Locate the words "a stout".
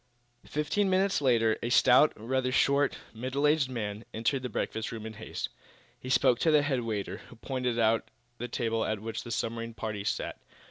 1.61-2.11